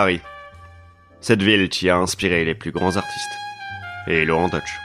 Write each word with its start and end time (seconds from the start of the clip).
Paris. 0.00 0.22
Cette 1.20 1.42
ville 1.42 1.68
qui 1.68 1.90
a 1.90 1.98
inspiré 1.98 2.42
les 2.46 2.54
plus 2.54 2.70
grands 2.70 2.96
artistes. 2.96 3.36
Et 4.06 4.24
Laurent 4.24 4.48
Dutch. 4.48 4.80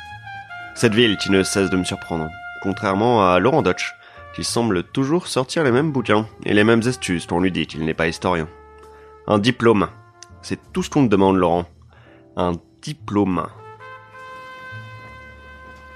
Cette 0.76 0.94
ville 0.94 1.16
qui 1.16 1.32
ne 1.32 1.42
cesse 1.42 1.70
de 1.70 1.78
me 1.78 1.86
surprendre, 1.86 2.30
contrairement 2.62 3.32
à 3.32 3.40
Laurent 3.40 3.62
Dutch, 3.62 3.96
qui 4.36 4.44
semble 4.44 4.84
toujours 4.84 5.28
sortir 5.28 5.64
les 5.64 5.72
mêmes 5.72 5.94
bouquins 5.94 6.28
et 6.44 6.54
les 6.54 6.66
mêmes 6.66 6.82
astuces 6.86 7.28
quand 7.28 7.40
lui 7.40 7.50
dit 7.50 7.66
qu'il 7.66 7.86
n'est 7.86 7.94
pas 7.94 8.10
historien. 8.10 8.50
Un 9.26 9.40
diplôme. 9.40 9.88
C'est 10.42 10.60
tout 10.74 10.84
ce 10.84 10.90
qu'on 10.90 11.06
te 11.06 11.12
demande, 11.12 11.38
Laurent. 11.38 11.66
Un 12.36 12.52
diplôme. 12.82 13.48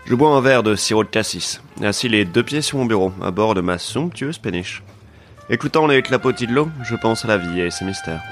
Je 0.05 0.15
bois 0.15 0.29
un 0.29 0.39
verre 0.39 0.63
de 0.63 0.75
sirop 0.75 1.03
de 1.03 1.09
cassis, 1.09 1.61
assis 1.83 2.07
les 2.07 2.23
deux 2.23 2.43
pieds 2.43 2.61
sur 2.61 2.77
mon 2.77 2.85
bureau, 2.85 3.11
à 3.21 3.31
bord 3.31 3.53
de 3.53 3.59
ma 3.59 3.79
somptueuse 3.79 4.37
péniche. 4.37 4.81
Écoutant 5.49 5.87
les 5.87 6.01
clapotis 6.03 6.47
de 6.47 6.53
l'eau, 6.53 6.69
je 6.83 6.95
pense 6.95 7.25
à 7.25 7.27
la 7.27 7.37
vie 7.37 7.59
et 7.59 7.69
ses 7.69 7.83
mystères. 7.83 8.23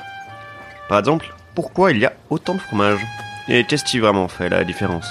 Par 0.88 1.00
exemple, 1.00 1.34
pourquoi 1.54 1.92
il 1.92 1.98
y 1.98 2.06
a 2.06 2.14
autant 2.30 2.56
de 2.56 2.60
fromage 2.60 3.06
Et 3.50 3.66
qu'est-ce 3.66 3.84
qui 3.84 4.00
vraiment 4.00 4.28
fait 4.28 4.48
la 4.48 4.64
différence 4.64 5.10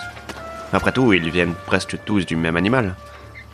Après 0.72 0.92
tout, 0.92 1.12
ils 1.12 1.30
viennent 1.30 1.54
presque 1.66 1.98
tous 2.04 2.24
du 2.24 2.36
même 2.36 2.56
animal. 2.56 2.94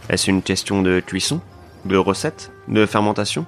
Est-ce 0.09 0.31
une 0.31 0.43
question 0.43 0.83
de 0.83 1.01
cuisson 1.01 1.41
De 1.85 1.97
recette 1.97 2.53
De 2.69 2.87
fermentation 2.87 3.45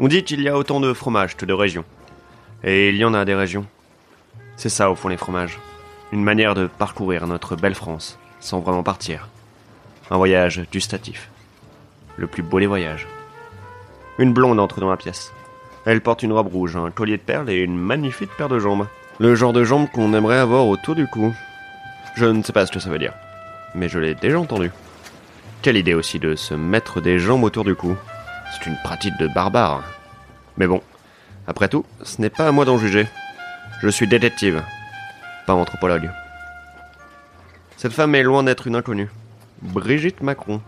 On 0.00 0.08
dit 0.08 0.22
qu'il 0.22 0.42
y 0.42 0.48
a 0.48 0.56
autant 0.56 0.80
de 0.80 0.92
fromages 0.92 1.36
que 1.36 1.46
de 1.46 1.52
régions. 1.54 1.84
Et 2.62 2.90
il 2.90 2.96
y 2.96 3.04
en 3.04 3.14
a 3.14 3.24
des 3.24 3.34
régions. 3.34 3.64
C'est 4.56 4.68
ça 4.68 4.90
au 4.90 4.94
fond 4.94 5.08
les 5.08 5.16
fromages. 5.16 5.58
Une 6.12 6.24
manière 6.24 6.54
de 6.54 6.66
parcourir 6.66 7.26
notre 7.26 7.56
belle 7.56 7.74
France, 7.74 8.18
sans 8.40 8.60
vraiment 8.60 8.82
partir. 8.82 9.28
Un 10.10 10.16
voyage 10.16 10.62
gustatif. 10.72 11.30
Le 12.16 12.26
plus 12.26 12.42
beau 12.42 12.58
des 12.58 12.66
voyages. 12.66 13.06
Une 14.18 14.32
blonde 14.32 14.58
entre 14.58 14.80
dans 14.80 14.90
la 14.90 14.96
pièce. 14.96 15.32
Elle 15.88 16.02
porte 16.02 16.22
une 16.22 16.34
robe 16.34 16.52
rouge, 16.52 16.76
un 16.76 16.90
collier 16.90 17.16
de 17.16 17.22
perles 17.22 17.48
et 17.48 17.60
une 17.60 17.78
magnifique 17.78 18.36
paire 18.36 18.50
de 18.50 18.58
jambes. 18.58 18.86
Le 19.18 19.34
genre 19.34 19.54
de 19.54 19.64
jambes 19.64 19.88
qu'on 19.90 20.12
aimerait 20.12 20.36
avoir 20.36 20.66
autour 20.66 20.94
du 20.94 21.06
cou. 21.06 21.34
Je 22.14 22.26
ne 22.26 22.42
sais 22.42 22.52
pas 22.52 22.66
ce 22.66 22.72
que 22.72 22.78
ça 22.78 22.90
veut 22.90 22.98
dire, 22.98 23.14
mais 23.74 23.88
je 23.88 23.98
l'ai 23.98 24.14
déjà 24.14 24.38
entendu. 24.38 24.70
Quelle 25.62 25.78
idée 25.78 25.94
aussi 25.94 26.18
de 26.18 26.36
se 26.36 26.52
mettre 26.52 27.00
des 27.00 27.18
jambes 27.18 27.42
autour 27.42 27.64
du 27.64 27.74
cou. 27.74 27.96
C'est 28.52 28.66
une 28.66 28.76
pratique 28.84 29.16
de 29.18 29.28
barbare. 29.28 29.82
Mais 30.58 30.66
bon, 30.66 30.82
après 31.46 31.68
tout, 31.68 31.86
ce 32.02 32.20
n'est 32.20 32.28
pas 32.28 32.46
à 32.46 32.52
moi 32.52 32.66
d'en 32.66 32.76
juger. 32.76 33.06
Je 33.80 33.88
suis 33.88 34.06
détective, 34.06 34.62
pas 35.46 35.54
anthropologue. 35.54 36.10
Cette 37.78 37.94
femme 37.94 38.14
est 38.14 38.22
loin 38.22 38.42
d'être 38.42 38.66
une 38.66 38.76
inconnue. 38.76 39.08
Brigitte 39.62 40.20
Macron. 40.20 40.60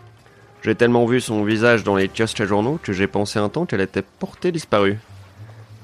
J'ai 0.62 0.74
tellement 0.74 1.06
vu 1.06 1.20
son 1.20 1.42
visage 1.42 1.84
dans 1.84 1.96
les 1.96 2.08
kiosques 2.08 2.40
à 2.40 2.46
journaux 2.46 2.78
que 2.82 2.92
j'ai 2.92 3.06
pensé 3.06 3.38
un 3.38 3.48
temps 3.48 3.64
qu'elle 3.64 3.80
était 3.80 4.02
portée 4.02 4.52
disparue. 4.52 4.98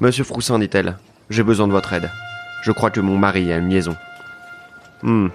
Monsieur 0.01 0.25
Froussin, 0.25 0.59
dit-elle, 0.59 0.99
j'ai 1.31 1.43
besoin 1.43 1.67
de 1.67 1.73
votre 1.73 1.93
aide. 1.95 2.11
Je 2.63 2.73
crois 2.73 2.91
que 2.91 3.01
mon 3.01 3.17
mari 3.17 3.51
a 3.53 3.57
une 3.57 3.71
liaison. 3.71 3.97
Hmm. 5.03 5.29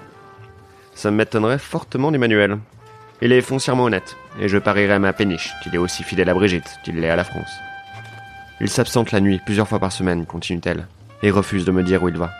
Ça 0.93 1.09
m'étonnerait 1.09 1.57
fortement 1.57 2.11
d'Emmanuel. 2.11 2.57
Il 3.21 3.31
est 3.31 3.41
foncièrement 3.41 3.85
honnête, 3.85 4.15
et 4.39 4.47
je 4.47 4.57
parierais 4.57 4.95
à 4.95 4.99
ma 4.99 5.13
péniche 5.13 5.53
qu'il 5.63 5.73
est 5.73 5.79
aussi 5.79 6.03
fidèle 6.03 6.29
à 6.29 6.33
Brigitte 6.33 6.77
qu'il 6.83 6.99
l'est 6.99 7.09
à 7.09 7.15
la 7.15 7.23
France. 7.23 7.51
Il 8.59 8.69
s'absente 8.69 9.11
la 9.11 9.21
nuit 9.21 9.39
plusieurs 9.43 9.67
fois 9.67 9.79
par 9.79 9.91
semaine, 9.91 10.25
continue-t-elle, 10.25 10.87
et 11.23 11.31
refuse 11.31 11.65
de 11.65 11.71
me 11.71 11.83
dire 11.83 12.03
où 12.03 12.09
il 12.09 12.17
va. 12.17 12.31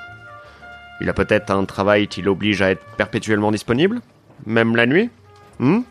Il 0.99 1.09
a 1.09 1.13
peut-être 1.13 1.49
un 1.49 1.65
travail 1.65 2.07
qui 2.07 2.21
l'oblige 2.21 2.61
à 2.61 2.69
être 2.69 2.85
perpétuellement 2.97 3.51
disponible 3.51 4.01
Même 4.45 4.75
la 4.75 4.85
nuit? 4.85 5.09
Hmm? 5.59 5.81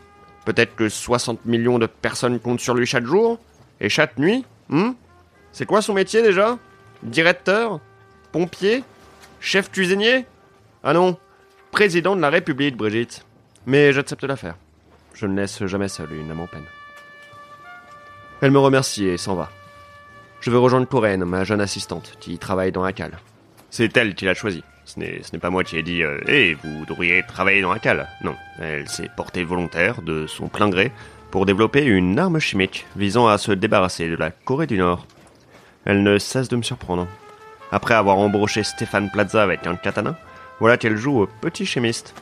Peut-être 0.51 0.75
que 0.75 0.89
60 0.89 1.47
millions 1.47 1.79
de 1.79 1.87
personnes 1.87 2.41
comptent 2.41 2.59
sur 2.59 2.75
lui 2.75 2.85
chaque 2.85 3.05
jour 3.05 3.39
Et 3.81 3.89
chaque 3.89 4.19
nuit 4.19 4.45
hmm 4.69 4.91
C'est 5.53 5.65
quoi 5.65 5.81
son 5.81 5.95
métier 5.95 6.23
déjà? 6.23 6.59
Directeur 7.05 7.79
Pompier 8.33 8.83
Chef 9.39 9.71
cuisinier? 9.71 10.27
Ah 10.83 10.93
non, 10.93 11.17
président 11.71 12.17
de 12.17 12.21
la 12.21 12.31
République, 12.31 12.77
Brigitte. 12.77 13.25
Mais 13.65 13.93
j'accepte 13.93 14.25
l'affaire. 14.25 14.57
Je 15.15 15.27
ne 15.27 15.37
laisse 15.37 15.65
jamais 15.67 15.87
seule 15.87 16.15
une 16.15 16.33
âme 16.33 16.41
en 16.41 16.49
peine. 16.49 16.67
Elle 18.41 18.51
me 18.51 18.59
remercie 18.59 19.07
et 19.07 19.19
s'en 19.19 19.37
va. 19.37 19.51
Je 20.41 20.51
veux 20.51 20.59
rejoindre 20.59 20.89
Corinne, 20.89 21.25
ma 21.25 21.45
jeune 21.45 21.61
assistante, 21.61 22.17
qui 22.19 22.39
travaille 22.39 22.73
dans 22.73 22.83
la 22.83 22.93
cale. 22.93 23.21
C'est 23.71 23.97
elle 23.97 24.17
qui 24.17 24.25
l'a 24.25 24.35
choisi. 24.35 24.65
Ce 24.95 24.99
n'est, 24.99 25.39
pas 25.39 25.51
moi 25.51 25.63
qui 25.63 25.77
ai 25.77 25.85
dit 25.85 26.03
euh, 26.03 26.19
Hé, 26.27 26.55
vous 26.55 26.85
devriez 26.85 27.23
travailler 27.23 27.63
dans 27.63 27.73
la 27.73 27.79
cale. 27.79 28.09
Non, 28.25 28.35
elle 28.59 28.89
s'est 28.89 29.09
portée 29.17 29.45
volontaire 29.45 30.03
de 30.03 30.27
son 30.27 30.49
plein 30.49 30.69
gré 30.69 30.91
pour 31.31 31.47
développer 31.47 31.85
une 31.85 32.19
arme 32.19 32.41
chimique 32.41 32.87
visant 32.97 33.29
à 33.29 33.39
se 33.39 33.53
débarrasser 33.53 34.09
de 34.09 34.17
la 34.17 34.33
Corée 34.33 34.67
du 34.67 34.79
Nord. 34.79 35.07
Elle 35.85 36.03
ne 36.03 36.19
cesse 36.19 36.49
de 36.49 36.57
me 36.57 36.63
surprendre. 36.63 37.07
Après 37.71 37.95
avoir 37.95 38.19
embroché 38.19 38.65
Stéphane 38.65 39.13
Plaza 39.13 39.45
avec 39.45 39.65
un 39.69 39.77
katana, 39.77 40.19
voilà 40.59 40.77
qu'elle 40.77 40.97
joue 40.97 41.21
au 41.21 41.27
petit 41.27 41.67
chimiste. 41.67 42.13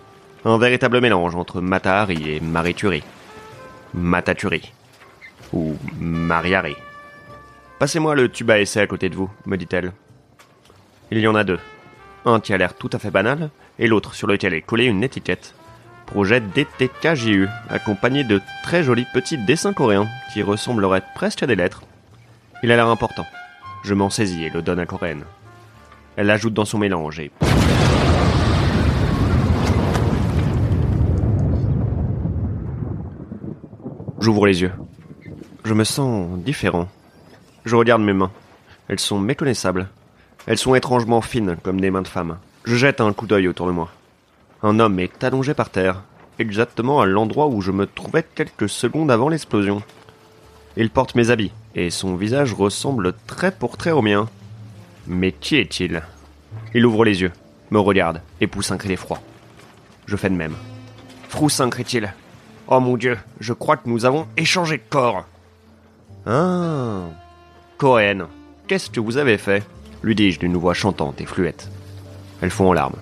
Un 0.44 0.58
véritable 0.58 1.00
mélange 1.00 1.36
entre 1.36 1.62
Matahari 1.62 2.32
et 2.32 2.40
Marituri. 2.40 3.02
Mataturi. 3.94 4.74
Ou 5.54 5.74
Mariari. 5.98 6.76
Passez-moi 7.78 8.14
le 8.14 8.28
tube 8.28 8.50
à 8.50 8.60
essai 8.60 8.80
à 8.80 8.86
côté 8.86 9.08
de 9.08 9.16
vous, 9.16 9.30
me 9.46 9.56
dit-elle. 9.56 9.92
Il 11.10 11.18
y 11.20 11.26
en 11.26 11.34
a 11.34 11.44
deux. 11.44 11.58
Un 12.24 12.40
qui 12.40 12.52
a 12.52 12.58
l'air 12.58 12.74
tout 12.74 12.90
à 12.92 12.98
fait 12.98 13.10
banal, 13.10 13.50
et 13.78 13.86
l'autre 13.86 14.14
sur 14.14 14.26
lequel 14.26 14.54
est 14.54 14.62
collée 14.62 14.84
une 14.84 15.04
étiquette. 15.04 15.54
Projet 16.06 16.40
DTKJU, 16.40 17.48
accompagné 17.68 18.24
de 18.24 18.40
très 18.62 18.82
jolis 18.82 19.06
petits 19.12 19.38
dessins 19.38 19.72
coréens 19.72 20.08
qui 20.32 20.42
ressembleraient 20.42 21.04
presque 21.14 21.42
à 21.42 21.46
des 21.46 21.56
lettres. 21.56 21.82
Il 22.62 22.72
a 22.72 22.76
l'air 22.76 22.88
important. 22.88 23.26
Je 23.84 23.94
m'en 23.94 24.10
saisis 24.10 24.44
et 24.44 24.50
le 24.50 24.62
donne 24.62 24.80
à 24.80 24.86
Coréenne. 24.86 25.24
Elle 26.16 26.26
l'ajoute 26.26 26.54
dans 26.54 26.64
son 26.64 26.78
mélange 26.78 27.20
et... 27.20 27.30
J'ouvre 34.20 34.46
les 34.46 34.62
yeux. 34.62 34.72
Je 35.64 35.74
me 35.74 35.84
sens 35.84 36.38
différent. 36.38 36.88
Je 37.64 37.76
regarde 37.76 38.02
mes 38.02 38.12
mains. 38.12 38.32
Elles 38.88 38.98
sont 38.98 39.18
méconnaissables. 39.18 39.88
Elles 40.48 40.56
sont 40.56 40.74
étrangement 40.74 41.20
fines 41.20 41.58
comme 41.62 41.78
des 41.78 41.90
mains 41.90 42.00
de 42.00 42.08
femme. 42.08 42.38
Je 42.64 42.74
jette 42.74 43.02
un 43.02 43.12
coup 43.12 43.26
d'œil 43.26 43.48
autour 43.48 43.66
de 43.66 43.72
moi. 43.72 43.90
Un 44.62 44.80
homme 44.80 44.98
est 44.98 45.22
allongé 45.22 45.52
par 45.52 45.68
terre, 45.68 46.02
exactement 46.38 47.02
à 47.02 47.06
l'endroit 47.06 47.48
où 47.48 47.60
je 47.60 47.70
me 47.70 47.86
trouvais 47.86 48.24
quelques 48.34 48.70
secondes 48.70 49.10
avant 49.10 49.28
l'explosion. 49.28 49.82
Il 50.78 50.88
porte 50.88 51.14
mes 51.14 51.28
habits, 51.28 51.52
et 51.74 51.90
son 51.90 52.16
visage 52.16 52.54
ressemble 52.54 53.12
très 53.26 53.52
pour 53.52 53.76
très 53.76 53.90
au 53.90 54.00
mien. 54.00 54.26
Mais 55.06 55.32
qui 55.32 55.56
est-il? 55.56 56.02
Il 56.74 56.86
ouvre 56.86 57.04
les 57.04 57.20
yeux, 57.20 57.32
me 57.70 57.78
regarde, 57.78 58.22
et 58.40 58.46
pousse 58.46 58.70
un 58.70 58.78
cri 58.78 58.88
d'effroi. 58.88 59.20
Je 60.06 60.16
fais 60.16 60.30
de 60.30 60.34
même. 60.34 60.56
Froussin, 61.28 61.68
crie-t-il. 61.68 62.10
Oh 62.68 62.80
mon 62.80 62.96
dieu, 62.96 63.18
je 63.38 63.52
crois 63.52 63.76
que 63.76 63.88
nous 63.88 64.06
avons 64.06 64.26
échangé 64.38 64.78
de 64.78 64.82
corps. 64.88 65.26
Ah. 66.26 67.02
Cohen, 67.76 68.28
qu'est-ce 68.66 68.88
que 68.88 69.00
vous 69.00 69.18
avez 69.18 69.36
fait? 69.36 69.62
Lui 70.02 70.14
dis-je 70.14 70.38
d'une 70.38 70.56
voix 70.56 70.74
chantante 70.74 71.20
et 71.20 71.26
fluette. 71.26 71.68
Elle 72.40 72.50
fond 72.50 72.68
en 72.68 72.72
larmes. 72.72 72.96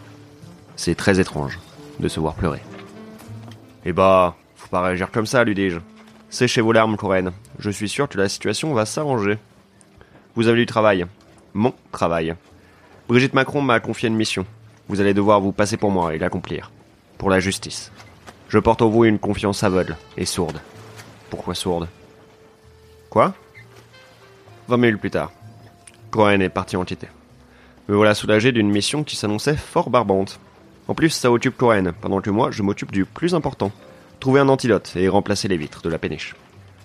C'est 0.76 0.94
très 0.94 1.20
étrange 1.20 1.58
de 2.00 2.08
se 2.08 2.20
voir 2.20 2.34
pleurer. 2.34 2.60
Eh 3.84 3.92
bah, 3.92 4.36
faut 4.56 4.68
pas 4.68 4.82
réagir 4.82 5.10
comme 5.10 5.26
ça, 5.26 5.44
lui 5.44 5.54
dis-je. 5.54 5.78
Séchez 6.30 6.60
vos 6.60 6.72
larmes, 6.72 6.96
Corinne. 6.96 7.32
Je 7.58 7.70
suis 7.70 7.88
sûr 7.88 8.08
que 8.08 8.18
la 8.18 8.28
situation 8.28 8.74
va 8.74 8.86
s'arranger. 8.86 9.38
Vous 10.34 10.48
avez 10.48 10.58
du 10.58 10.66
travail. 10.66 11.06
Mon 11.54 11.72
travail. 11.92 12.34
Brigitte 13.08 13.34
Macron 13.34 13.62
m'a 13.62 13.80
confié 13.80 14.08
une 14.08 14.16
mission. 14.16 14.44
Vous 14.88 15.00
allez 15.00 15.14
devoir 15.14 15.40
vous 15.40 15.52
passer 15.52 15.76
pour 15.76 15.90
moi 15.90 16.14
et 16.14 16.18
l'accomplir. 16.18 16.70
Pour 17.18 17.30
la 17.30 17.40
justice. 17.40 17.92
Je 18.48 18.58
porte 18.58 18.82
en 18.82 18.88
vous 18.88 19.04
une 19.04 19.18
confiance 19.18 19.62
aveugle 19.62 19.96
et 20.16 20.24
sourde. 20.24 20.60
Pourquoi 21.30 21.54
sourde? 21.54 21.88
Quoi? 23.08 23.34
Vingt 24.68 24.76
minutes 24.76 25.00
plus 25.00 25.10
tard. 25.10 25.32
Cohen 26.10 26.40
est 26.40 26.48
parti 26.48 26.76
en 26.76 26.84
quitter. 26.84 27.08
Me 27.88 27.94
voilà 27.94 28.14
soulagé 28.14 28.52
d'une 28.52 28.70
mission 28.70 29.04
qui 29.04 29.16
s'annonçait 29.16 29.56
fort 29.56 29.90
barbante. 29.90 30.40
En 30.88 30.94
plus, 30.94 31.10
ça 31.10 31.30
occupe 31.30 31.56
Cohen, 31.56 31.92
pendant 32.00 32.20
que 32.20 32.30
moi, 32.30 32.50
je 32.50 32.62
m'occupe 32.62 32.92
du 32.92 33.04
plus 33.04 33.34
important. 33.34 33.72
Trouver 34.20 34.40
un 34.40 34.48
antidote 34.48 34.92
et 34.96 35.08
remplacer 35.08 35.48
les 35.48 35.56
vitres 35.56 35.82
de 35.82 35.88
la 35.88 35.98
péniche. 35.98 36.34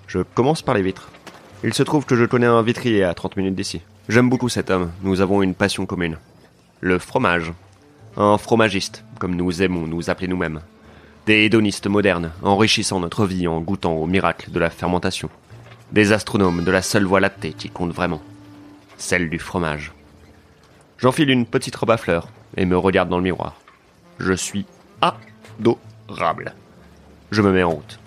Je 0.08 0.20
commence 0.20 0.62
par 0.62 0.76
les 0.76 0.82
vitres. 0.82 1.10
Il 1.64 1.74
se 1.74 1.84
trouve 1.84 2.06
que 2.06 2.16
je 2.16 2.26
connais 2.26 2.48
un 2.48 2.62
vitrier 2.62 3.04
à 3.04 3.14
30 3.14 3.38
minutes 3.38 3.56
d'ici. 3.56 3.82
J'aime 4.10 4.30
beaucoup 4.30 4.50
cet 4.50 4.70
homme, 4.70 4.92
nous 5.04 5.22
avons 5.22 5.42
une 5.42 5.54
passion 5.54 5.86
commune. 5.86 6.18
Le 6.82 7.00
fromage. 7.00 7.54
Un 8.18 8.38
fromagiste, 8.38 9.04
comme 9.20 9.36
nous 9.36 9.62
aimons 9.62 9.88
nous 9.88 10.10
appeler 10.10 10.28
nous-mêmes. 10.28 10.62
Des 11.28 11.46
hédonistes 11.46 11.88
modernes, 11.88 12.32
enrichissant 12.42 13.00
notre 13.00 13.26
vie 13.26 13.48
en 13.48 13.62
goûtant 13.62 13.94
au 13.94 14.08
miracle 14.08 14.52
de 14.52 14.60
la 14.60 14.72
fermentation. 14.72 15.30
Des 15.92 16.12
astronomes 16.12 16.64
de 16.64 16.72
la 16.72 16.82
seule 16.82 17.06
voie 17.06 17.20
lactée 17.20 17.54
qui 17.54 17.70
compte 17.70 17.92
vraiment 17.92 18.22
celle 19.02 19.30
du 19.30 19.40
fromage. 19.40 19.92
J'enfile 20.98 21.30
une 21.30 21.46
petite 21.46 21.76
robe 21.76 21.92
à 21.92 21.98
fleurs 21.98 22.28
et 22.56 22.66
me 22.66 22.78
regarde 22.78 23.10
dans 23.10 23.18
le 23.18 23.24
miroir. 23.24 23.56
Je 24.20 24.34
suis 24.34 24.66
adorable. 25.02 26.54
Je 27.32 27.42
me 27.42 27.52
mets 27.52 27.64
en 27.64 27.72
route. 27.72 28.00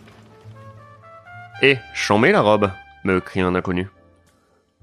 Eh, 1.63 1.79
chambé 1.95 2.31
la 2.33 2.41
robe 2.41 2.71
me 3.05 3.21
crie 3.21 3.41
un 3.41 3.55
inconnu. 3.55 3.89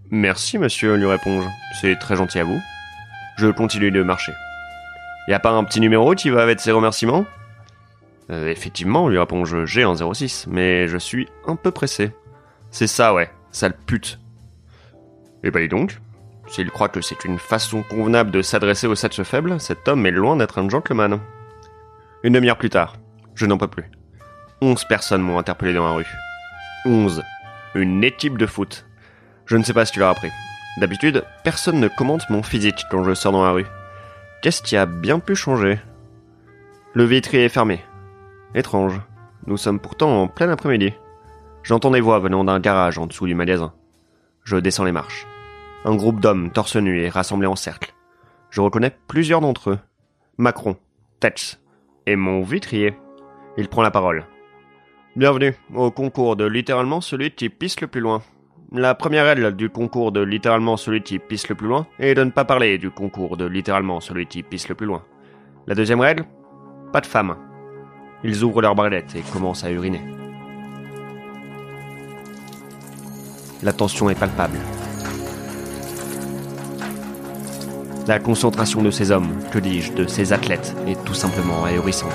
Merci, 0.09 0.57
monsieur, 0.57 0.95
lui 0.95 1.05
réponds-je. 1.05 1.47
C'est 1.79 1.97
très 1.97 2.15
gentil 2.15 2.39
à 2.39 2.43
vous. 2.43 2.59
Je 3.37 3.47
continue 3.47 3.91
de 3.91 4.03
marcher. 4.03 4.33
Y 5.27 5.33
a 5.33 5.39
pas 5.39 5.51
un 5.51 5.63
petit 5.63 5.79
numéro 5.79 6.13
qui 6.15 6.29
va 6.29 6.43
avec 6.43 6.59
ces 6.59 6.71
remerciements? 6.71 7.25
Euh, 8.29 8.49
Effectivement, 8.49 9.07
lui 9.07 9.17
réponds-je, 9.17 9.65
j'ai 9.65 9.83
un 9.83 9.95
06, 9.95 10.47
mais 10.49 10.87
je 10.87 10.97
suis 10.97 11.29
un 11.47 11.55
peu 11.55 11.71
pressé. 11.71 12.11
C'est 12.71 12.87
ça, 12.87 13.13
ouais, 13.13 13.29
sale 13.51 13.77
pute. 13.85 14.19
Eh 15.43 15.51
ben, 15.51 15.67
donc. 15.67 15.99
S'il 16.47 16.69
croit 16.69 16.89
que 16.89 17.01
c'est 17.01 17.23
une 17.23 17.37
façon 17.37 17.83
convenable 17.83 18.31
de 18.31 18.41
s'adresser 18.41 18.87
aux 18.87 18.95
sexes 18.95 19.23
faibles, 19.23 19.59
cet 19.59 19.87
homme 19.87 20.05
est 20.05 20.11
loin 20.11 20.35
d'être 20.35 20.59
un 20.59 20.67
gentleman. 20.67 21.19
Une 22.23 22.33
demi-heure 22.33 22.57
plus 22.57 22.69
tard, 22.69 22.95
je 23.35 23.45
n'en 23.45 23.57
peux 23.57 23.67
plus. 23.67 23.89
Onze 24.61 24.83
personnes 24.85 25.21
m'ont 25.21 25.39
interpellé 25.39 25.73
dans 25.73 25.85
la 25.85 25.93
rue. 25.93 26.07
Onze. 26.85 27.23
Une 27.73 28.03
équipe 28.03 28.37
de 28.37 28.45
foot. 28.45 28.85
Je 29.45 29.55
ne 29.57 29.63
sais 29.63 29.73
pas 29.73 29.85
si 29.85 29.93
tu 29.93 29.99
l'as 29.99 30.09
appris. 30.09 30.29
D'habitude, 30.77 31.23
personne 31.43 31.79
ne 31.79 31.87
commente 31.87 32.29
mon 32.29 32.43
physique 32.43 32.83
quand 32.89 33.03
je 33.03 33.13
sors 33.13 33.31
dans 33.31 33.43
la 33.43 33.51
rue. 33.51 33.65
Qu'est-ce 34.41 34.61
qui 34.61 34.77
a 34.77 34.85
bien 34.85 35.19
pu 35.19 35.35
changer? 35.35 35.79
Le 36.93 37.03
vitrier 37.05 37.45
est 37.45 37.49
fermé. 37.49 37.81
Étrange. 38.53 38.99
Nous 39.47 39.57
sommes 39.57 39.79
pourtant 39.79 40.21
en 40.21 40.27
plein 40.27 40.49
après-midi. 40.49 40.93
J'entends 41.63 41.91
des 41.91 42.01
voix 42.01 42.19
venant 42.19 42.43
d'un 42.43 42.59
garage 42.59 42.97
en 42.97 43.07
dessous 43.07 43.25
du 43.25 43.35
magasin. 43.35 43.73
Je 44.43 44.57
descends 44.57 44.83
les 44.83 44.91
marches. 44.91 45.25
Un 45.83 45.95
groupe 45.95 46.19
d'hommes 46.19 46.51
torse 46.51 46.75
nu 46.75 47.01
est 47.01 47.09
rassemblé 47.09 47.47
en 47.47 47.55
cercle. 47.55 47.95
Je 48.51 48.61
reconnais 48.61 48.95
plusieurs 49.07 49.41
d'entre 49.41 49.71
eux. 49.71 49.79
Macron, 50.37 50.75
Tetz 51.19 51.59
et 52.05 52.15
mon 52.15 52.43
vitrier. 52.43 52.93
Il 53.57 53.67
prend 53.67 53.81
la 53.81 53.89
parole. 53.89 54.25
Bienvenue 55.15 55.55
au 55.73 55.89
concours 55.89 56.35
de 56.35 56.45
littéralement 56.45 57.01
celui 57.01 57.31
qui 57.31 57.49
pisse 57.49 57.81
le 57.81 57.87
plus 57.87 57.99
loin. 57.99 58.21
La 58.71 58.93
première 58.93 59.25
règle 59.25 59.55
du 59.55 59.69
concours 59.69 60.11
de 60.11 60.21
littéralement 60.21 60.77
celui 60.77 61.01
qui 61.01 61.17
pisse 61.17 61.49
le 61.49 61.55
plus 61.55 61.67
loin 61.67 61.87
est 61.97 62.13
de 62.13 62.23
ne 62.23 62.29
pas 62.29 62.45
parler 62.45 62.77
du 62.77 62.91
concours 62.91 63.35
de 63.35 63.45
littéralement 63.45 63.99
celui 64.01 64.27
qui 64.27 64.43
pisse 64.43 64.69
le 64.69 64.75
plus 64.75 64.85
loin. 64.85 65.03
La 65.65 65.73
deuxième 65.73 65.99
règle 65.99 66.25
Pas 66.93 67.01
de 67.01 67.07
femmes. 67.07 67.35
Ils 68.23 68.43
ouvrent 68.43 68.61
leurs 68.61 68.75
barrettes 68.75 69.15
et 69.15 69.23
commencent 69.33 69.63
à 69.63 69.71
uriner. 69.71 70.01
La 73.63 73.73
tension 73.73 74.11
est 74.11 74.19
palpable. 74.19 74.59
La 78.07 78.17
concentration 78.19 78.81
de 78.81 78.89
ces 78.89 79.11
hommes, 79.11 79.29
que 79.51 79.59
dis-je, 79.59 79.93
de 79.93 80.07
ces 80.07 80.33
athlètes, 80.33 80.75
est 80.87 81.01
tout 81.05 81.13
simplement 81.13 81.63
ahurissante. 81.63 82.09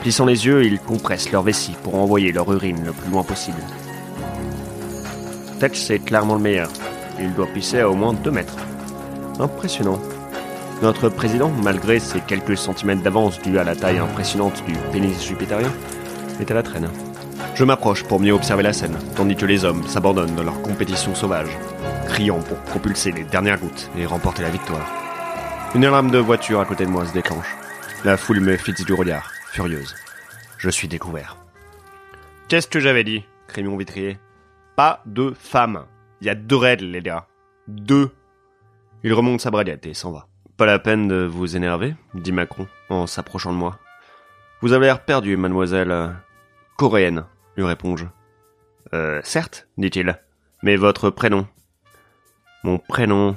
Plissant 0.00 0.26
les 0.26 0.46
yeux, 0.46 0.64
ils 0.64 0.78
compressent 0.78 1.32
leur 1.32 1.42
vessie 1.42 1.74
pour 1.82 1.96
envoyer 1.96 2.30
leur 2.30 2.50
urine 2.52 2.84
le 2.84 2.92
plus 2.92 3.10
loin 3.10 3.24
possible. 3.24 3.58
Tetch 5.58 5.76
c'est 5.76 5.98
clairement 5.98 6.36
le 6.36 6.40
meilleur. 6.40 6.70
Il 7.18 7.34
doit 7.34 7.48
pisser 7.48 7.80
à 7.80 7.90
au 7.90 7.94
moins 7.94 8.12
2 8.12 8.30
mètres. 8.30 8.56
Impressionnant. 9.40 10.00
Notre 10.82 11.08
président, 11.08 11.50
malgré 11.62 11.98
ses 11.98 12.20
quelques 12.20 12.56
centimètres 12.56 13.02
d'avance 13.02 13.40
dus 13.42 13.58
à 13.58 13.64
la 13.64 13.74
taille 13.74 13.98
impressionnante 13.98 14.62
du 14.66 14.72
pénis 14.92 15.22
jupitérien, 15.22 15.72
est 16.40 16.50
à 16.50 16.54
la 16.54 16.62
traîne. 16.62 16.88
Je 17.56 17.64
m'approche 17.64 18.04
pour 18.04 18.20
mieux 18.20 18.32
observer 18.32 18.62
la 18.62 18.72
scène, 18.72 18.96
tandis 19.16 19.36
que 19.36 19.46
les 19.46 19.64
hommes 19.64 19.86
s'abandonnent 19.86 20.36
dans 20.36 20.44
leur 20.44 20.62
compétition 20.62 21.14
sauvage, 21.14 21.50
criant 22.10 22.40
pour 22.42 22.58
propulser 22.62 23.12
les 23.12 23.22
dernières 23.22 23.58
gouttes 23.60 23.88
et 23.96 24.04
remporter 24.04 24.42
la 24.42 24.50
victoire. 24.50 24.84
Une 25.76 25.84
alarme 25.84 26.10
de 26.10 26.18
voiture 26.18 26.58
à 26.60 26.64
côté 26.64 26.84
de 26.84 26.90
moi 26.90 27.06
se 27.06 27.12
déclenche. 27.12 27.54
La 28.04 28.16
foule 28.16 28.40
me 28.40 28.56
fixe 28.56 28.84
du 28.84 28.92
regard, 28.92 29.30
furieuse. 29.52 29.94
Je 30.58 30.70
suis 30.70 30.88
découvert. 30.88 31.36
Qu'est-ce 32.48 32.66
que 32.66 32.80
j'avais 32.80 33.04
dit? 33.04 33.24
crie 33.46 33.62
mon 33.62 33.76
vitrier. 33.76 34.18
Pas 34.76 35.02
de 35.06 35.32
femmes. 35.38 35.86
Il 36.20 36.26
y 36.26 36.30
a 36.30 36.34
deux 36.34 36.56
règles, 36.56 36.86
les 36.86 37.00
gars. 37.00 37.26
Deux. 37.68 38.10
Il 39.04 39.14
remonte 39.14 39.40
sa 39.40 39.52
braguette 39.52 39.86
et 39.86 39.94
s'en 39.94 40.10
va. 40.10 40.26
Pas 40.56 40.66
la 40.66 40.80
peine 40.80 41.06
de 41.06 41.24
vous 41.24 41.56
énerver, 41.56 41.94
dit 42.14 42.32
Macron, 42.32 42.66
en 42.88 43.06
s'approchant 43.06 43.52
de 43.52 43.56
moi. 43.58 43.78
Vous 44.62 44.72
avez 44.72 44.86
l'air 44.86 45.04
perdu, 45.04 45.36
mademoiselle. 45.36 45.92
euh, 45.92 46.08
Coréenne, 46.76 47.24
lui 47.56 47.64
réponds-je. 47.64 48.06
Euh, 48.94 49.20
certes, 49.22 49.68
dit-il. 49.78 50.18
Mais 50.62 50.76
votre 50.76 51.10
prénom 51.10 51.46
Mon 52.62 52.78
prénom. 52.78 53.36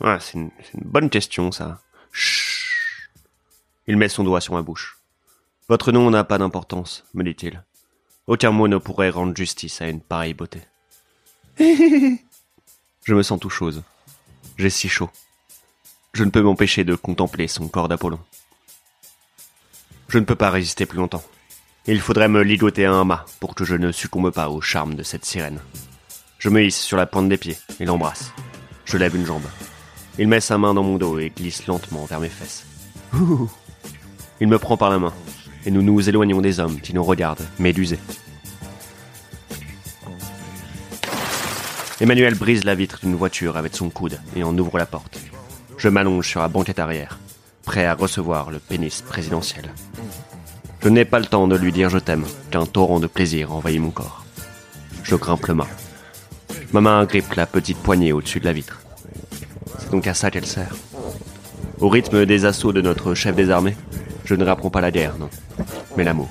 Ah, 0.00 0.18
c'est 0.20 0.34
une, 0.34 0.50
bonne 0.74 1.10
question, 1.10 1.52
ça. 1.52 1.80
Chut. 2.12 3.10
Il 3.86 3.96
met 3.96 4.08
son 4.08 4.24
doigt 4.24 4.40
sur 4.40 4.54
ma 4.54 4.62
bouche. 4.62 4.98
Votre 5.68 5.92
nom 5.92 6.10
n'a 6.10 6.24
pas 6.24 6.38
d'importance, 6.38 7.04
me 7.14 7.22
dit-il. 7.22 7.62
Aucun 8.26 8.50
mot 8.50 8.68
ne 8.68 8.78
pourrait 8.78 9.10
rendre 9.10 9.36
justice 9.36 9.80
à 9.80 9.88
une 9.88 10.00
pareille 10.00 10.34
beauté. 10.34 10.60
Je 11.58 13.14
me 13.14 13.22
sens 13.22 13.40
tout 13.40 13.50
chose. 13.50 13.82
J'ai 14.58 14.70
si 14.70 14.88
chaud. 14.88 15.10
Je 16.12 16.24
ne 16.24 16.30
peux 16.30 16.42
m'empêcher 16.42 16.84
de 16.84 16.94
contempler 16.94 17.48
son 17.48 17.68
corps 17.68 17.88
d'Apollon. 17.88 18.20
Je 20.08 20.18
ne 20.18 20.24
peux 20.24 20.34
pas 20.34 20.50
résister 20.50 20.84
plus 20.84 20.98
longtemps. 20.98 21.24
Il 21.86 22.00
faudrait 22.00 22.28
me 22.28 22.42
ligoter 22.42 22.86
à 22.86 22.92
un 22.92 23.04
mât 23.04 23.24
pour 23.40 23.54
que 23.54 23.64
je 23.64 23.74
ne 23.74 23.92
succombe 23.92 24.30
pas 24.30 24.50
au 24.50 24.60
charme 24.60 24.94
de 24.94 25.02
cette 25.02 25.24
sirène. 25.24 25.60
Je 26.38 26.50
me 26.50 26.62
hisse 26.62 26.80
sur 26.80 26.96
la 26.96 27.06
pointe 27.06 27.28
des 27.28 27.38
pieds 27.38 27.56
et 27.80 27.84
l'embrasse. 27.84 28.32
Je 28.88 28.96
lève 28.96 29.14
une 29.14 29.26
jambe. 29.26 29.44
Il 30.18 30.28
met 30.28 30.40
sa 30.40 30.56
main 30.56 30.72
dans 30.72 30.82
mon 30.82 30.96
dos 30.96 31.18
et 31.18 31.30
glisse 31.30 31.66
lentement 31.66 32.06
vers 32.06 32.20
mes 32.20 32.30
fesses. 32.30 32.64
Ouh. 33.14 33.48
Il 34.40 34.48
me 34.48 34.58
prend 34.58 34.78
par 34.78 34.88
la 34.88 34.98
main 34.98 35.12
et 35.66 35.70
nous 35.70 35.82
nous 35.82 36.08
éloignons 36.08 36.40
des 36.40 36.58
hommes 36.58 36.80
qui 36.80 36.94
nous 36.94 37.04
regardent, 37.04 37.46
médusés. 37.58 37.98
Emmanuel 42.00 42.34
brise 42.34 42.64
la 42.64 42.74
vitre 42.74 43.00
d'une 43.02 43.16
voiture 43.16 43.58
avec 43.58 43.76
son 43.76 43.90
coude 43.90 44.18
et 44.34 44.42
en 44.42 44.56
ouvre 44.56 44.78
la 44.78 44.86
porte. 44.86 45.18
Je 45.76 45.88
m'allonge 45.88 46.26
sur 46.26 46.40
la 46.40 46.48
banquette 46.48 46.78
arrière, 46.78 47.18
prêt 47.64 47.84
à 47.84 47.94
recevoir 47.94 48.50
le 48.50 48.58
pénis 48.58 49.02
présidentiel. 49.02 49.70
Je 50.80 50.88
n'ai 50.88 51.04
pas 51.04 51.18
le 51.18 51.26
temps 51.26 51.48
de 51.48 51.56
lui 51.56 51.72
dire 51.72 51.90
je 51.90 51.98
t'aime, 51.98 52.24
qu'un 52.50 52.64
torrent 52.64 53.00
de 53.00 53.06
plaisir 53.06 53.52
envahit 53.52 53.80
mon 53.80 53.90
corps. 53.90 54.24
Je 55.02 55.16
grimpe 55.16 55.46
le 55.46 55.54
mât. 55.54 55.68
Ma 56.72 56.80
main 56.82 57.00
agrippe 57.00 57.32
la 57.34 57.46
petite 57.46 57.78
poignée 57.78 58.12
au-dessus 58.12 58.40
de 58.40 58.44
la 58.44 58.52
vitre. 58.52 58.80
C'est 59.78 59.90
donc 59.90 60.06
à 60.06 60.14
ça 60.14 60.30
qu'elle 60.30 60.46
sert. 60.46 60.74
Au 61.80 61.88
rythme 61.88 62.26
des 62.26 62.44
assauts 62.44 62.72
de 62.72 62.82
notre 62.82 63.14
chef 63.14 63.34
des 63.34 63.50
armées, 63.50 63.76
je 64.24 64.34
ne 64.34 64.44
rapprends 64.44 64.68
pas 64.68 64.82
la 64.82 64.90
guerre, 64.90 65.16
non, 65.18 65.30
mais 65.96 66.04
l'amour. 66.04 66.28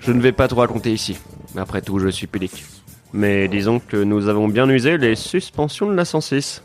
Je 0.00 0.10
ne 0.10 0.20
vais 0.20 0.32
pas 0.32 0.48
trop 0.48 0.60
raconter 0.60 0.92
ici. 0.92 1.18
Après 1.56 1.82
tout, 1.82 1.98
je 1.98 2.08
suis 2.08 2.26
pudique. 2.26 2.64
Mais 3.12 3.46
disons 3.46 3.78
que 3.78 3.96
nous 3.96 4.28
avons 4.28 4.48
bien 4.48 4.68
usé 4.68 4.98
les 4.98 5.14
suspensions 5.14 5.86
de 5.86 5.94
la 5.94 6.04
106. 6.04 6.62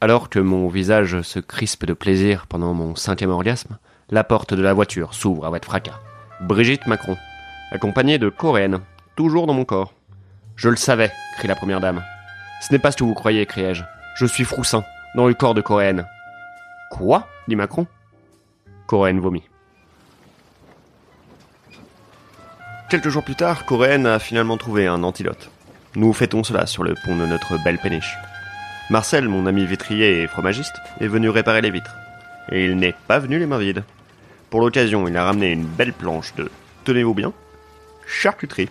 Alors 0.00 0.30
que 0.30 0.38
mon 0.38 0.68
visage 0.68 1.20
se 1.22 1.40
crispe 1.40 1.84
de 1.84 1.92
plaisir 1.92 2.46
pendant 2.48 2.72
mon 2.72 2.94
cinquième 2.94 3.30
orgasme, 3.30 3.78
la 4.10 4.24
porte 4.24 4.54
de 4.54 4.62
la 4.62 4.72
voiture 4.72 5.12
s'ouvre 5.12 5.44
avec 5.44 5.64
fracas. 5.64 6.00
Brigitte 6.40 6.86
Macron, 6.86 7.16
accompagnée 7.72 8.18
de 8.18 8.28
Coréenne, 8.28 8.80
toujours 9.16 9.46
dans 9.46 9.54
mon 9.54 9.64
corps. 9.64 9.92
Je 10.58 10.68
le 10.68 10.76
savais, 10.76 11.12
crie 11.36 11.46
la 11.46 11.54
première 11.54 11.80
dame. 11.80 12.02
Ce 12.60 12.72
n'est 12.72 12.80
pas 12.80 12.90
ce 12.90 12.96
que 12.96 13.04
vous 13.04 13.14
croyez, 13.14 13.46
criai-je. 13.46 13.84
Je 14.16 14.26
suis 14.26 14.42
Froussin, 14.42 14.82
dans 15.14 15.28
le 15.28 15.34
corps 15.34 15.54
de 15.54 15.60
Coréenne. 15.60 16.04
Quoi? 16.90 17.28
dit 17.46 17.54
Macron. 17.54 17.86
Coréenne 18.88 19.20
vomit. 19.20 19.48
Quelques 22.90 23.08
jours 23.08 23.22
plus 23.22 23.36
tard, 23.36 23.66
Coréenne 23.66 24.06
a 24.06 24.18
finalement 24.18 24.56
trouvé 24.56 24.88
un 24.88 25.04
antidote. 25.04 25.48
Nous 25.94 26.12
fêtons 26.12 26.42
cela 26.42 26.66
sur 26.66 26.82
le 26.82 26.94
pont 27.04 27.14
de 27.14 27.26
notre 27.26 27.62
belle 27.62 27.78
péniche. 27.78 28.18
Marcel, 28.90 29.28
mon 29.28 29.46
ami 29.46 29.64
vitrier 29.64 30.22
et 30.22 30.26
fromagiste, 30.26 30.74
est 31.00 31.06
venu 31.06 31.28
réparer 31.28 31.60
les 31.60 31.70
vitres. 31.70 31.94
Et 32.50 32.64
il 32.64 32.76
n'est 32.76 32.96
pas 33.06 33.20
venu 33.20 33.38
les 33.38 33.46
mains 33.46 33.58
vides. 33.58 33.84
Pour 34.50 34.60
l'occasion, 34.60 35.06
il 35.06 35.16
a 35.16 35.24
ramené 35.24 35.52
une 35.52 35.66
belle 35.66 35.92
planche 35.92 36.34
de, 36.34 36.50
tenez-vous 36.84 37.14
bien, 37.14 37.32
charcuterie. 38.08 38.70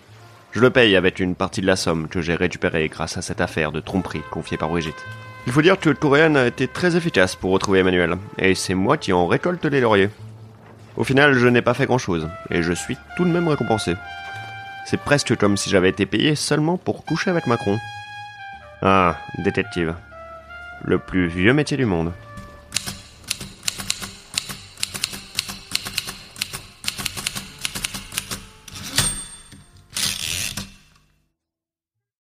Je 0.58 0.62
le 0.64 0.70
paye 0.70 0.96
avec 0.96 1.20
une 1.20 1.36
partie 1.36 1.60
de 1.60 1.68
la 1.68 1.76
somme 1.76 2.08
que 2.08 2.20
j'ai 2.20 2.34
récupérée 2.34 2.88
grâce 2.88 3.16
à 3.16 3.22
cette 3.22 3.40
affaire 3.40 3.70
de 3.70 3.78
tromperie 3.78 4.22
confiée 4.28 4.56
par 4.56 4.70
Brigitte. 4.70 5.06
Il 5.46 5.52
faut 5.52 5.62
dire 5.62 5.78
que 5.78 5.90
Coréenne 5.90 6.36
a 6.36 6.48
été 6.48 6.66
très 6.66 6.96
efficace 6.96 7.36
pour 7.36 7.52
retrouver 7.52 7.78
Emmanuel, 7.78 8.16
et 8.38 8.56
c'est 8.56 8.74
moi 8.74 8.96
qui 8.96 9.12
en 9.12 9.28
récolte 9.28 9.64
les 9.66 9.80
lauriers. 9.80 10.10
Au 10.96 11.04
final, 11.04 11.34
je 11.34 11.46
n'ai 11.46 11.62
pas 11.62 11.74
fait 11.74 11.86
grand-chose, 11.86 12.28
et 12.50 12.64
je 12.64 12.72
suis 12.72 12.96
tout 13.16 13.24
de 13.24 13.30
même 13.30 13.46
récompensé. 13.46 13.94
C'est 14.84 15.00
presque 15.00 15.36
comme 15.36 15.56
si 15.56 15.70
j'avais 15.70 15.90
été 15.90 16.06
payé 16.06 16.34
seulement 16.34 16.76
pour 16.76 17.04
coucher 17.04 17.30
avec 17.30 17.46
Macron. 17.46 17.78
Ah, 18.82 19.16
détective. 19.38 19.94
Le 20.82 20.98
plus 20.98 21.28
vieux 21.28 21.52
métier 21.52 21.76
du 21.76 21.86
monde. 21.86 22.10